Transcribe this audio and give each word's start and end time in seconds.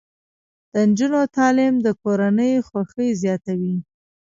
د 0.73 0.75
نجونو 0.89 1.21
تعلیم 1.37 1.75
د 1.85 1.87
کورنۍ 2.01 2.53
خوښۍ 2.67 3.09
زیاتوي. 3.21 3.75